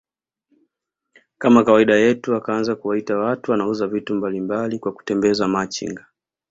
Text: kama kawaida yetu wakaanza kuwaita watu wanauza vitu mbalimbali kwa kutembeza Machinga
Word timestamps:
kama 1.37 1.63
kawaida 1.63 1.95
yetu 1.95 2.31
wakaanza 2.31 2.75
kuwaita 2.75 3.17
watu 3.17 3.51
wanauza 3.51 3.87
vitu 3.87 4.15
mbalimbali 4.15 4.79
kwa 4.79 4.91
kutembeza 4.91 5.47
Machinga 5.47 6.05